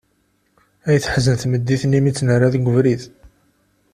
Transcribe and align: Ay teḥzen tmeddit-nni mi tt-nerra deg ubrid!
Ay 0.87 0.97
teḥzen 1.03 1.35
tmeddit-nni 1.37 1.99
mi 2.01 2.11
tt-nerra 2.11 2.47
deg 2.53 2.67
ubrid! 2.69 3.01